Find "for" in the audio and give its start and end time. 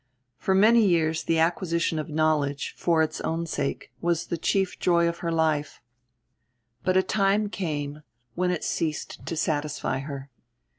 0.39-0.55, 2.75-3.03